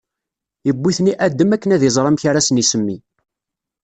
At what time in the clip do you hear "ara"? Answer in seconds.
2.29-2.45